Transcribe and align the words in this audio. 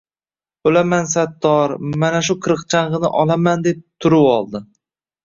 O‘laman 0.69 1.09
sattor, 1.11 1.73
mana 2.03 2.21
shu 2.29 2.37
qirchang‘ini 2.45 3.13
olaman, 3.21 3.67
deb 3.69 3.85
turib 4.07 4.25
oldi. 4.33 4.63